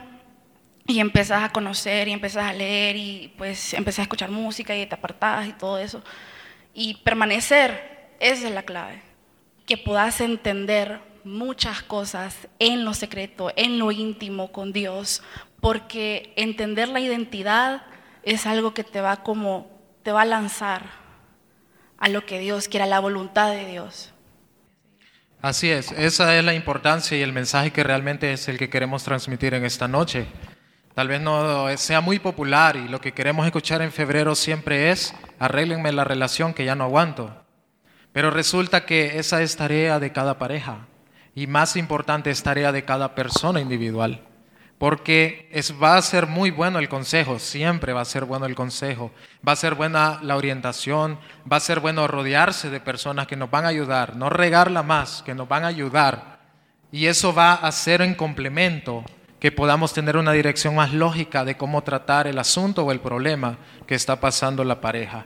[0.87, 4.87] y empezás a conocer y empezás a leer y pues empezás a escuchar música y
[4.87, 6.03] te apartás y todo eso,
[6.73, 9.03] y permanecer, esa es la clave,
[9.67, 15.23] que puedas entender muchas cosas en lo secreto, en lo íntimo con Dios,
[15.59, 17.83] porque entender la identidad
[18.23, 19.69] es algo que te va como
[20.03, 20.83] te va a lanzar
[21.97, 24.13] a lo que Dios quiera, la voluntad de Dios.
[25.41, 29.03] Así es, esa es la importancia y el mensaje que realmente es el que queremos
[29.03, 30.27] transmitir en esta noche.
[30.93, 35.13] Tal vez no sea muy popular y lo que queremos escuchar en febrero siempre es,
[35.39, 37.43] arréglenme la relación que ya no aguanto.
[38.13, 40.87] Pero resulta que esa es tarea de cada pareja
[41.35, 44.21] y más importante es tarea de cada persona individual.
[44.77, 48.55] Porque es, va a ser muy bueno el consejo, siempre va a ser bueno el
[48.55, 49.11] consejo,
[49.47, 51.19] va a ser buena la orientación,
[51.49, 55.21] va a ser bueno rodearse de personas que nos van a ayudar, no regarla más,
[55.23, 56.39] que nos van a ayudar.
[56.91, 59.03] Y eso va a ser en complemento
[59.39, 63.57] que podamos tener una dirección más lógica de cómo tratar el asunto o el problema
[63.85, 65.25] que está pasando la pareja.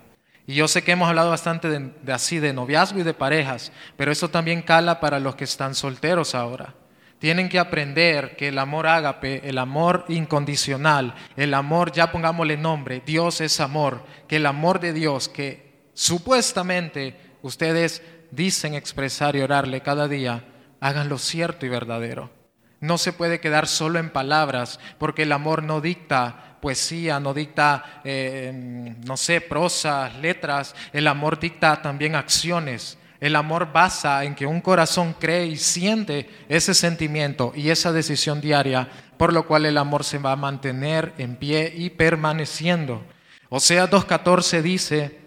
[0.49, 4.11] Y yo sé que hemos hablado bastante de, así, de noviazgo y de parejas, pero
[4.11, 6.73] eso también cala para los que están solteros ahora.
[7.19, 13.03] Tienen que aprender que el amor ágape, el amor incondicional, el amor, ya pongámosle nombre,
[13.05, 19.81] Dios es amor, que el amor de Dios, que supuestamente ustedes dicen expresar y orarle
[19.81, 20.45] cada día,
[20.79, 22.31] hagan lo cierto y verdadero.
[22.79, 28.01] No se puede quedar solo en palabras, porque el amor no dicta poesía, no dicta,
[28.03, 30.75] eh, no sé, prosas, letras.
[30.93, 32.97] El amor dicta también acciones.
[33.19, 38.39] El amor basa en que un corazón cree y siente ese sentimiento y esa decisión
[38.39, 43.03] diaria, por lo cual el amor se va a mantener en pie y permaneciendo.
[43.49, 45.19] O sea, 2.14 dice,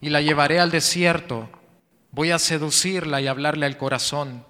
[0.00, 1.50] y la llevaré al desierto,
[2.12, 4.46] voy a seducirla y hablarle al corazón,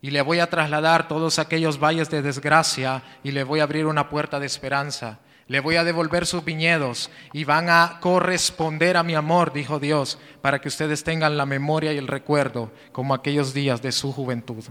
[0.00, 3.86] y le voy a trasladar todos aquellos valles de desgracia y le voy a abrir
[3.86, 5.18] una puerta de esperanza.
[5.48, 10.18] Le voy a devolver sus viñedos y van a corresponder a mi amor, dijo Dios,
[10.42, 14.64] para que ustedes tengan la memoria y el recuerdo como aquellos días de su juventud.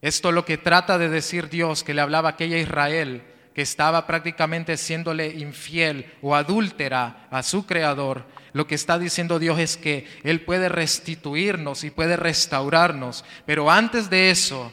[0.00, 3.22] Esto es lo que trata de decir Dios que le hablaba a aquella Israel
[3.54, 8.24] que estaba prácticamente siéndole infiel o adúltera a su creador.
[8.52, 14.10] Lo que está diciendo Dios es que Él puede restituirnos y puede restaurarnos, pero antes
[14.10, 14.72] de eso,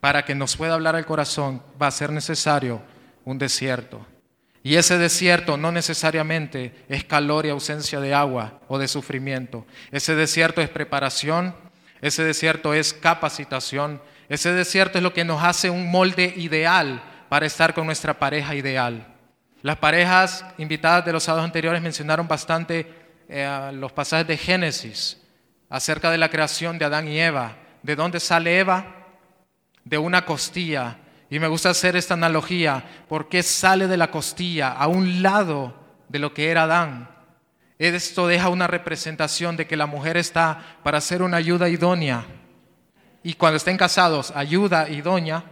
[0.00, 2.82] para que nos pueda hablar al corazón, va a ser necesario
[3.24, 4.06] un desierto.
[4.62, 9.66] Y ese desierto no necesariamente es calor y ausencia de agua o de sufrimiento.
[9.90, 11.54] Ese desierto es preparación,
[12.02, 17.46] ese desierto es capacitación, ese desierto es lo que nos hace un molde ideal para
[17.46, 19.06] estar con nuestra pareja ideal.
[19.62, 22.86] Las parejas invitadas de los sábados anteriores mencionaron bastante
[23.28, 25.20] eh, los pasajes de Génesis
[25.68, 27.56] acerca de la creación de Adán y Eva.
[27.82, 29.06] ¿De dónde sale Eva?
[29.84, 30.98] De una costilla
[31.30, 35.72] y me gusta hacer esta analogía porque sale de la costilla a un lado
[36.08, 37.08] de lo que era Adán.
[37.78, 42.24] Esto deja una representación de que la mujer está para ser una ayuda idónea.
[43.22, 45.44] Y cuando estén casados, ayuda idónea,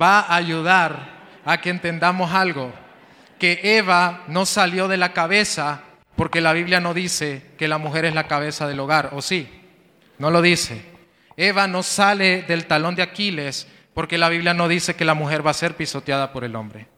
[0.00, 2.72] va a ayudar a que entendamos algo.
[3.38, 5.80] Que Eva no salió de la cabeza
[6.16, 9.48] porque la Biblia no dice que la mujer es la cabeza del hogar, ¿o sí?
[10.18, 10.84] No lo dice.
[11.36, 15.46] Eva no sale del talón de Aquiles porque la Biblia no dice que la mujer
[15.46, 16.88] va a ser pisoteada por el hombre.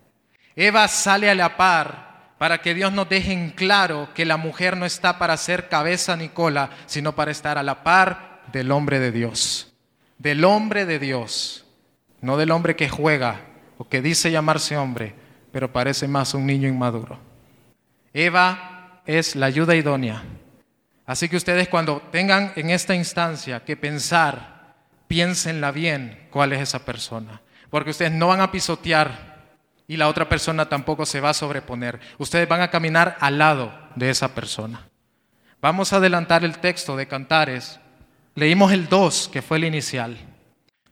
[0.57, 4.77] Eva sale a la par para que Dios nos deje en claro que la mujer
[4.77, 8.99] no está para ser cabeza ni cola, sino para estar a la par del hombre
[8.99, 9.75] de Dios.
[10.19, 11.67] Del hombre de Dios,
[12.21, 13.43] no del hombre que juega
[13.79, 15.15] o que dice llamarse hombre,
[15.53, 17.19] pero parece más un niño inmaduro.
[18.13, 20.23] Eva es la ayuda idónea.
[21.05, 24.75] Así que ustedes cuando tengan en esta instancia que pensar,
[25.07, 27.41] piénsenla bien cuál es esa persona.
[27.71, 29.55] Porque ustedes no van a pisotear
[29.89, 31.99] y la otra persona tampoco se va a sobreponer.
[32.19, 34.87] Ustedes van a caminar al lado de esa persona.
[35.63, 37.81] Vamos a adelantar el texto de Cantares.
[38.35, 40.19] Leímos el 2, que fue el inicial.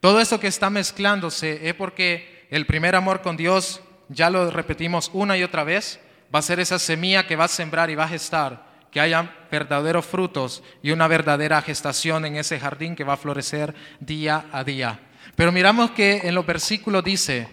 [0.00, 5.10] Todo esto que está mezclándose es porque el primer amor con Dios, ya lo repetimos
[5.12, 6.00] una y otra vez,
[6.34, 9.30] va a ser esa semilla que va a sembrar y va a gestar, que haya
[9.50, 14.64] verdaderos frutos y una verdadera gestación en ese jardín que va a florecer día a
[14.64, 15.00] día.
[15.36, 17.48] Pero miramos que en los versículos dice,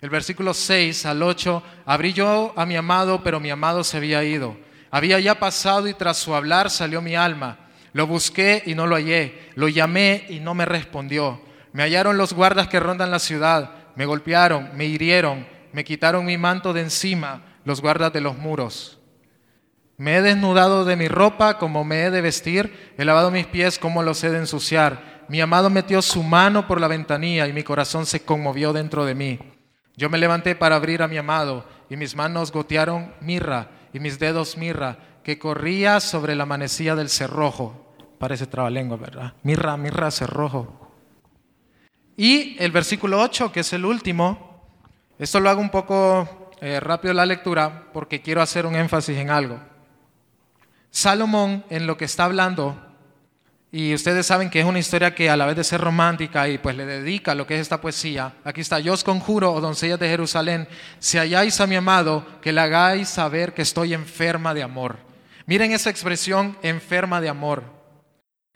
[0.00, 4.22] el versículo 6 al 8, abrí yo a mi amado, pero mi amado se había
[4.22, 4.56] ido.
[4.90, 7.58] Había ya pasado y tras su hablar salió mi alma.
[7.92, 9.50] Lo busqué y no lo hallé.
[9.54, 11.42] Lo llamé y no me respondió.
[11.72, 13.72] Me hallaron los guardas que rondan la ciudad.
[13.96, 19.00] Me golpearon, me hirieron, me quitaron mi manto de encima, los guardas de los muros.
[19.96, 23.80] Me he desnudado de mi ropa como me he de vestir, he lavado mis pies
[23.80, 25.17] como los he de ensuciar.
[25.28, 29.14] Mi amado metió su mano por la ventanilla y mi corazón se conmovió dentro de
[29.14, 29.38] mí.
[29.94, 34.18] Yo me levanté para abrir a mi amado y mis manos gotearon mirra y mis
[34.18, 37.94] dedos mirra que corría sobre la manecilla del cerrojo.
[38.18, 39.34] Parece trabalengua, ¿verdad?
[39.42, 40.92] Mirra, mirra, cerrojo.
[42.16, 44.64] Y el versículo 8, que es el último,
[45.18, 49.30] esto lo hago un poco eh, rápido la lectura porque quiero hacer un énfasis en
[49.30, 49.60] algo.
[50.90, 52.87] Salomón en lo que está hablando
[53.70, 56.56] y ustedes saben que es una historia que a la vez de ser romántica y
[56.56, 58.34] pues le dedica lo que es esta poesía.
[58.42, 60.66] Aquí está, yo os conjuro, oh doncellas de Jerusalén,
[60.98, 64.96] si halláis a mi amado, que le hagáis saber que estoy enferma de amor.
[65.44, 67.62] Miren esa expresión, enferma de amor.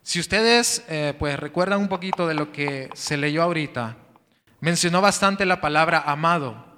[0.03, 3.96] Si ustedes eh, pues recuerdan un poquito de lo que se leyó ahorita,
[4.61, 6.72] mencionó bastante la palabra amado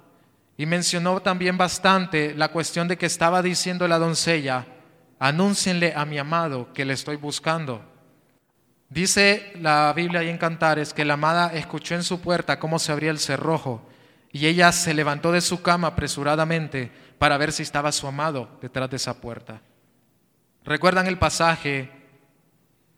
[0.57, 4.65] y mencionó también bastante la cuestión de que estaba diciendo la doncella,
[5.19, 7.94] anúncienle a mi amado que le estoy buscando.
[8.89, 12.91] Dice la Biblia ahí en Cantares que la amada escuchó en su puerta cómo se
[12.91, 13.87] abría el cerrojo
[14.31, 18.89] y ella se levantó de su cama apresuradamente para ver si estaba su amado detrás
[18.89, 19.61] de esa puerta.
[20.63, 21.89] ¿Recuerdan el pasaje?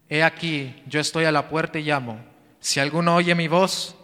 [0.10, 2.20] He aquí, yo estoy a la puerta y llamo.
[2.60, 3.96] Si alguno oye mi voz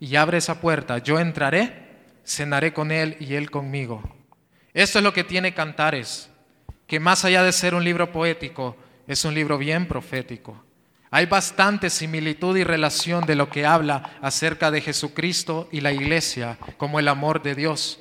[0.00, 4.02] y abre esa puerta, yo entraré, cenaré con él y él conmigo.
[4.74, 6.30] Esto es lo que tiene Cantares,
[6.86, 10.64] que más allá de ser un libro poético, es un libro bien profético.
[11.14, 16.56] Hay bastante similitud y relación de lo que habla acerca de Jesucristo y la iglesia
[16.78, 18.00] como el amor de Dios.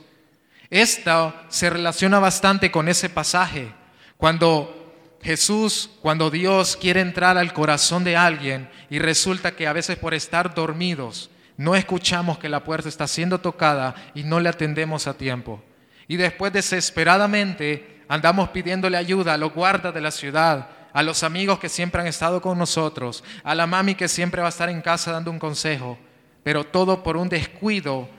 [0.69, 3.73] Esto se relaciona bastante con ese pasaje.
[4.15, 9.97] Cuando Jesús, cuando Dios quiere entrar al corazón de alguien y resulta que a veces
[9.97, 15.07] por estar dormidos no escuchamos que la puerta está siendo tocada y no le atendemos
[15.07, 15.61] a tiempo.
[16.07, 21.59] Y después desesperadamente andamos pidiéndole ayuda a los guardas de la ciudad, a los amigos
[21.59, 24.81] que siempre han estado con nosotros, a la mami que siempre va a estar en
[24.81, 25.97] casa dando un consejo,
[26.43, 28.09] pero todo por un descuido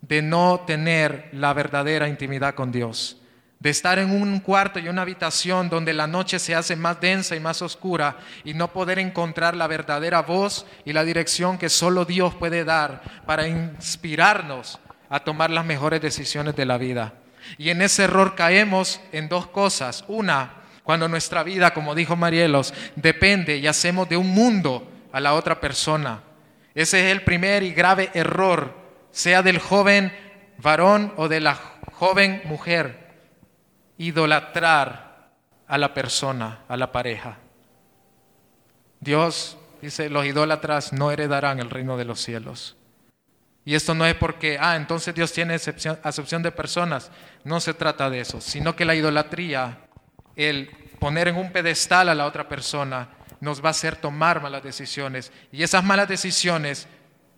[0.00, 3.20] de no tener la verdadera intimidad con Dios,
[3.58, 7.34] de estar en un cuarto y una habitación donde la noche se hace más densa
[7.34, 12.04] y más oscura y no poder encontrar la verdadera voz y la dirección que solo
[12.04, 14.78] Dios puede dar para inspirarnos
[15.10, 17.14] a tomar las mejores decisiones de la vida.
[17.56, 20.04] Y en ese error caemos en dos cosas.
[20.06, 20.57] Una,
[20.88, 25.60] cuando nuestra vida, como dijo Marielos, depende y hacemos de un mundo a la otra
[25.60, 26.22] persona.
[26.74, 28.74] Ese es el primer y grave error,
[29.10, 30.10] sea del joven
[30.56, 31.58] varón o de la
[31.92, 33.06] joven mujer.
[33.98, 35.28] Idolatrar
[35.66, 37.36] a la persona, a la pareja.
[38.98, 42.78] Dios dice, los idólatras no heredarán el reino de los cielos.
[43.66, 47.10] Y esto no es porque, ah, entonces Dios tiene acepción de personas.
[47.44, 49.80] No se trata de eso, sino que la idolatría
[50.38, 50.70] el
[51.00, 53.10] poner en un pedestal a la otra persona
[53.40, 56.86] nos va a hacer tomar malas decisiones y esas malas decisiones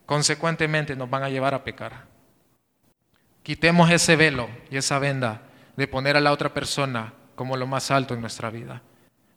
[0.07, 2.05] consecuentemente nos van a llevar a pecar.
[3.43, 5.43] Quitemos ese velo y esa venda
[5.77, 8.83] de poner a la otra persona como lo más alto en nuestra vida.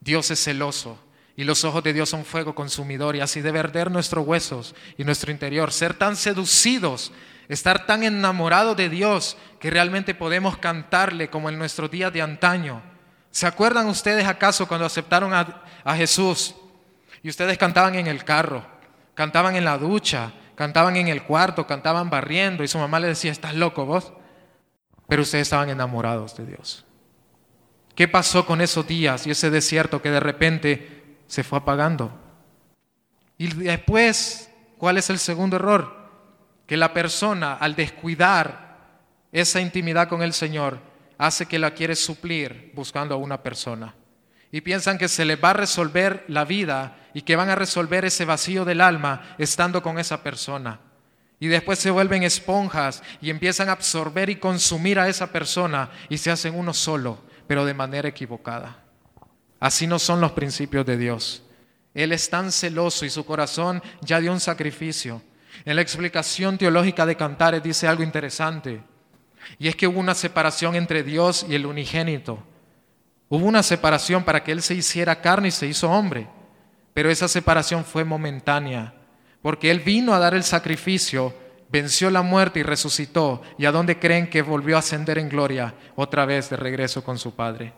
[0.02, 1.02] Dios es celoso
[1.38, 5.06] y los ojos de Dios son fuego consumidor y así debe arder nuestros huesos y
[5.06, 7.14] nuestro interior, ser tan seducidos,
[7.48, 12.93] estar tan enamorados de Dios que realmente podemos cantarle como en nuestros días de antaño
[13.34, 16.54] ¿Se acuerdan ustedes acaso cuando aceptaron a, Jesús
[17.24, 18.64] y ustedes cantaban en el carro,
[19.16, 23.32] cantaban en la ducha, cantaban en el cuarto, cantaban barriendo y su mamá le decía,
[23.32, 24.14] estás loco vos?
[25.08, 26.86] pero ustedes estaban enamorados de Dios.
[27.96, 32.12] ¿Qué pasó con esos días y ese desierto que de repente se fue apagando?
[33.40, 36.08] Y después, ¿cuál es el segundo error?
[36.68, 38.78] Que la persona al descuidar
[39.32, 40.93] esa intimidad con el Señor
[41.26, 43.96] hace que la quiere suplir buscando a una persona.
[44.52, 48.04] Y piensan que se les va a resolver la vida y que van a resolver
[48.04, 50.82] ese vacío del alma estando con esa persona.
[51.40, 56.18] Y después se vuelven esponjas y empiezan a absorber y consumir a esa persona y
[56.18, 58.84] se hacen uno solo, pero de manera equivocada.
[59.62, 61.44] Así no son los principios de Dios.
[61.94, 65.22] Él es tan celoso y su corazón ya dio un sacrificio.
[65.64, 68.84] En la explicación teológica de Cantares dice algo interesante.
[69.60, 72.44] Y es que hubo una separación entre Dios y el unigénito.
[73.30, 76.28] Hubo una separación para que Él se hiciera carne y se hizo hombre.
[76.94, 78.94] Pero esa separación fue momentánea,
[79.42, 81.34] porque Él vino a dar el sacrificio,
[81.70, 83.42] venció la muerte y resucitó.
[83.58, 87.18] ¿Y a dónde creen que volvió a ascender en gloria otra vez de regreso con
[87.18, 87.74] su Padre?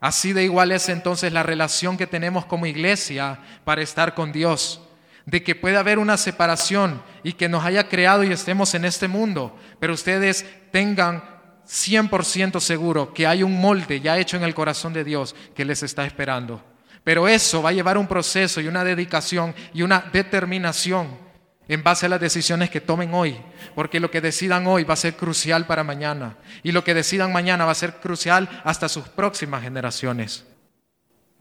[0.00, 4.83] Así de igual es entonces la relación que tenemos como iglesia para estar con Dios
[5.26, 9.08] de que puede haber una separación y que nos haya creado y estemos en este
[9.08, 11.22] mundo, pero ustedes tengan
[11.66, 15.82] 100% seguro que hay un molde ya hecho en el corazón de Dios que les
[15.82, 16.62] está esperando.
[17.02, 21.24] Pero eso va a llevar un proceso y una dedicación y una determinación
[21.68, 23.38] en base a las decisiones que tomen hoy,
[23.74, 27.32] porque lo que decidan hoy va a ser crucial para mañana y lo que decidan
[27.32, 30.44] mañana va a ser crucial hasta sus próximas generaciones.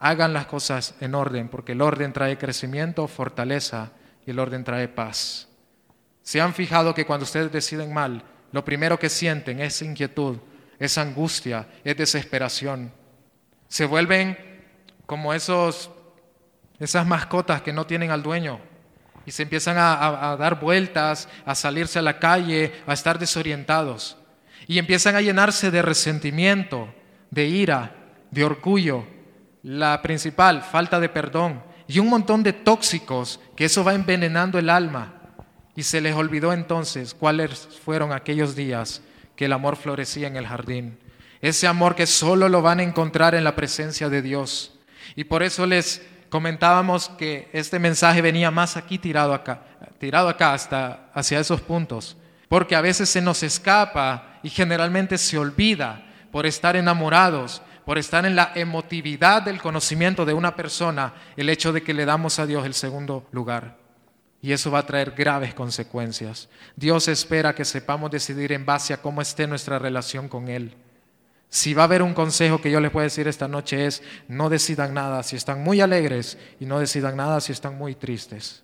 [0.05, 3.91] Hagan las cosas en orden, porque el orden trae crecimiento, fortaleza
[4.27, 5.47] y el orden trae paz.
[6.21, 10.39] ¿Se han fijado que cuando ustedes deciden mal, lo primero que sienten es inquietud,
[10.77, 12.91] es angustia, es desesperación?
[13.69, 14.37] Se vuelven
[15.05, 15.89] como esos,
[16.81, 18.59] esas mascotas que no tienen al dueño
[19.25, 24.17] y se empiezan a, a dar vueltas, a salirse a la calle, a estar desorientados
[24.67, 26.93] y empiezan a llenarse de resentimiento,
[27.31, 27.95] de ira,
[28.31, 29.07] de orgullo,
[29.63, 34.69] la principal, falta de perdón y un montón de tóxicos que eso va envenenando el
[34.69, 35.13] alma.
[35.75, 39.01] Y se les olvidó entonces cuáles fueron aquellos días
[39.35, 40.99] que el amor florecía en el jardín.
[41.41, 44.73] Ese amor que solo lo van a encontrar en la presencia de Dios.
[45.15, 49.63] Y por eso les comentábamos que este mensaje venía más aquí tirado acá,
[49.99, 55.37] tirado acá hasta hacia esos puntos, porque a veces se nos escapa y generalmente se
[55.37, 61.49] olvida por estar enamorados, por estar en la emotividad del conocimiento de una persona, el
[61.49, 63.77] hecho de que le damos a Dios el segundo lugar.
[64.41, 66.49] Y eso va a traer graves consecuencias.
[66.75, 70.75] Dios espera que sepamos decidir en base a cómo esté nuestra relación con Él.
[71.49, 74.49] Si va a haber un consejo que yo les puedo decir esta noche es, no
[74.49, 78.63] decidan nada si están muy alegres y no decidan nada si están muy tristes.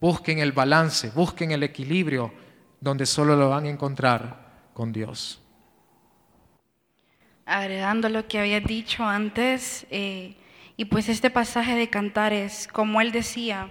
[0.00, 2.32] Busquen el balance, busquen el equilibrio
[2.80, 5.40] donde solo lo van a encontrar con Dios
[7.48, 10.36] agregando lo que había dicho antes, eh,
[10.76, 13.70] y pues este pasaje de Cantares, como él decía,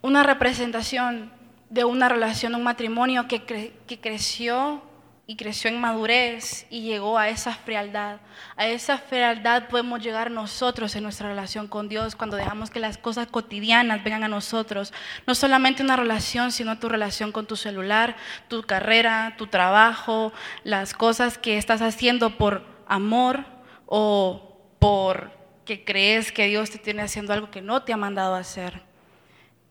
[0.00, 1.32] una representación
[1.68, 4.82] de una relación, un matrimonio que, que creció
[5.26, 8.20] y creció en madurez y llegó a esa frialdad.
[8.56, 12.98] A esa frialdad podemos llegar nosotros en nuestra relación con Dios cuando dejamos que las
[12.98, 14.92] cosas cotidianas vengan a nosotros.
[15.26, 18.16] No solamente una relación, sino tu relación con tu celular,
[18.48, 20.32] tu carrera, tu trabajo,
[20.62, 23.44] las cosas que estás haciendo por amor
[23.86, 28.82] o porque crees que Dios te tiene haciendo algo que no te ha mandado hacer.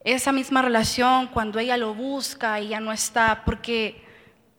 [0.03, 4.03] Esa misma relación, cuando ella lo busca y ya no está, porque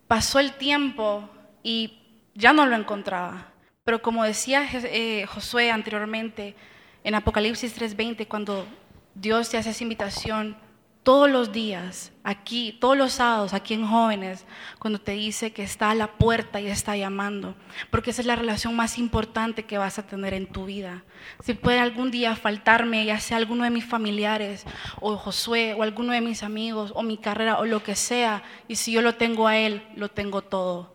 [0.07, 1.29] pasó el tiempo
[1.63, 1.99] y
[2.35, 3.49] ya no lo encontraba.
[3.85, 6.55] Pero como decía eh, Josué anteriormente,
[7.03, 8.67] en Apocalipsis 3:20, cuando
[9.15, 10.57] Dios te hace esa invitación,
[11.05, 14.47] todos los días, aquí, todos los sábados, aquí en jóvenes,
[14.79, 17.55] cuando te dice que está a la puerta y está llamando,
[17.91, 21.05] porque esa es la relación más importante que vas a tener en tu vida.
[21.41, 24.65] Si puede algún día faltarme, ya sea alguno de mis familiares,
[24.99, 28.77] o Josué, o alguno de mis amigos, o mi carrera, o lo que sea, y
[28.77, 30.95] si yo lo tengo a Él, lo tengo todo.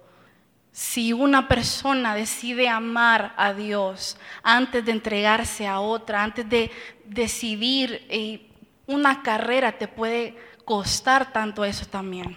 [0.71, 6.71] Si una persona decide amar a Dios antes de entregarse a otra, antes de
[7.05, 8.07] decidir...
[8.09, 8.47] Eh,
[8.89, 10.35] una carrera te puede
[10.65, 12.35] costar tanto eso también.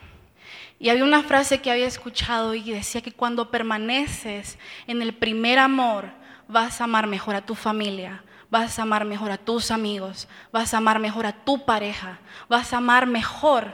[0.79, 5.59] Y había una frase que había escuchado y decía que cuando permaneces en el primer
[5.59, 6.11] amor,
[6.49, 10.75] vas a amar mejor a tu familia, vas a amar mejor a tus amigos, vas
[10.75, 13.73] a amar mejor a tu pareja, vas a amar mejor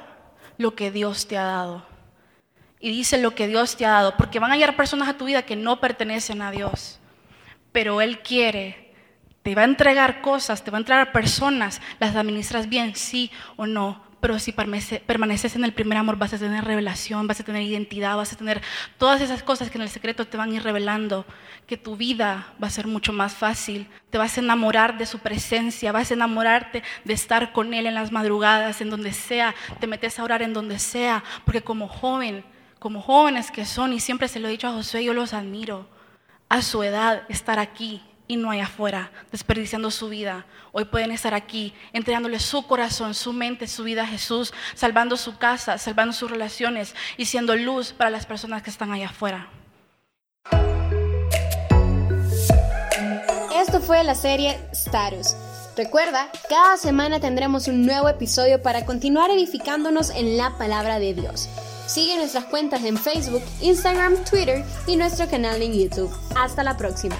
[0.56, 1.84] lo que Dios te ha dado.
[2.78, 5.24] Y dice lo que Dios te ha dado, porque van a llegar personas a tu
[5.24, 7.00] vida que no pertenecen a Dios,
[7.72, 8.87] pero Él quiere
[9.48, 13.66] te va a entregar cosas, te va a entregar personas, las administras bien, sí o
[13.66, 13.98] no.
[14.20, 18.18] Pero si permaneces en el primer amor vas a tener revelación, vas a tener identidad,
[18.18, 18.60] vas a tener
[18.98, 21.24] todas esas cosas que en el secreto te van a ir revelando,
[21.66, 25.18] que tu vida va a ser mucho más fácil, te vas a enamorar de su
[25.18, 29.86] presencia, vas a enamorarte de estar con Él en las madrugadas, en donde sea, te
[29.86, 32.44] metes a orar en donde sea, porque como joven,
[32.78, 35.88] como jóvenes que son, y siempre se lo he dicho a José, yo los admiro,
[36.50, 40.46] a su edad estar aquí y no allá afuera, desperdiciando su vida.
[40.72, 45.38] Hoy pueden estar aquí, entregándole su corazón, su mente, su vida a Jesús, salvando su
[45.38, 49.48] casa, salvando sus relaciones y siendo luz para las personas que están allá afuera.
[53.56, 55.34] Esto fue la serie Status.
[55.76, 61.48] Recuerda, cada semana tendremos un nuevo episodio para continuar edificándonos en la palabra de Dios.
[61.86, 66.12] Sigue nuestras cuentas en Facebook, Instagram, Twitter y nuestro canal en YouTube.
[66.36, 67.16] Hasta la próxima.